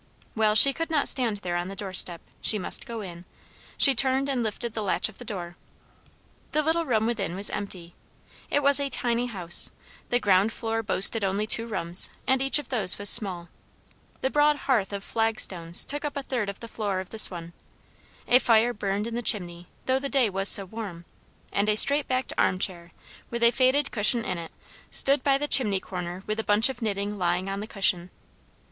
Well, 0.35 0.55
she 0.55 0.73
could 0.73 0.89
not 0.89 1.07
stand 1.07 1.37
there 1.43 1.55
on 1.55 1.67
the 1.67 1.75
door 1.75 1.93
step. 1.93 2.21
She 2.41 2.57
must 2.57 2.87
go 2.87 3.01
in. 3.01 3.23
She 3.77 3.93
turned 3.93 4.29
and 4.29 4.41
lifted 4.41 4.73
the 4.73 4.81
latch 4.81 5.09
of 5.09 5.19
the 5.19 5.23
door. 5.23 5.57
The 6.53 6.63
little 6.63 6.85
room 6.87 7.05
within 7.05 7.35
was 7.35 7.51
empty. 7.51 7.93
It 8.49 8.63
was 8.63 8.79
a 8.79 8.89
tiny 8.89 9.27
house; 9.27 9.69
the 10.09 10.17
ground 10.19 10.51
floor 10.53 10.81
boasted 10.81 11.23
only 11.23 11.45
two 11.45 11.67
rooms, 11.67 12.09
and 12.25 12.41
each 12.41 12.57
of 12.57 12.69
those 12.69 12.97
was 12.97 13.11
small. 13.11 13.49
The 14.21 14.31
broad 14.31 14.55
hearth 14.65 14.91
of 14.91 15.03
flagstones 15.03 15.85
took 15.85 16.03
up 16.03 16.17
a 16.17 16.23
third 16.23 16.49
of 16.49 16.61
the 16.61 16.67
floor 16.67 16.99
of 16.99 17.11
this 17.11 17.29
one. 17.29 17.53
A 18.27 18.39
fire 18.39 18.73
burned 18.73 19.05
in 19.05 19.13
the 19.13 19.21
chimney, 19.21 19.67
though 19.85 19.99
the 19.99 20.09
day 20.09 20.31
was 20.31 20.49
so 20.49 20.65
warm; 20.65 21.05
and 21.53 21.69
a 21.69 21.75
straight 21.77 22.07
backed 22.07 22.33
arm 22.39 22.57
chair, 22.57 22.91
with 23.29 23.43
a 23.43 23.51
faded 23.51 23.91
cushion 23.91 24.25
in 24.25 24.39
it, 24.39 24.51
stood 24.89 25.23
by 25.23 25.37
the 25.37 25.47
chimney 25.47 25.79
corner 25.79 26.23
with 26.25 26.39
a 26.39 26.43
bunch 26.43 26.69
of 26.69 26.81
knitting 26.81 27.19
lying 27.19 27.47
on 27.47 27.59
the 27.59 27.67
cushion. 27.67 28.09